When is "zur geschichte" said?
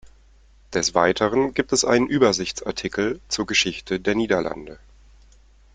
3.27-3.99